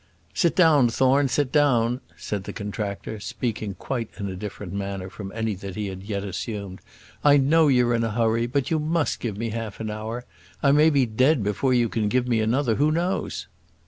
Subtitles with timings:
[0.33, 5.31] "Sit down, Thorne, sit down," said the contractor, speaking quite in a different manner from
[5.35, 6.81] any that he had yet assumed.
[7.23, 10.25] "I know you're in a hurry, but you must give me half an hour.
[10.63, 13.45] I may be dead before you can give me another; who knows?"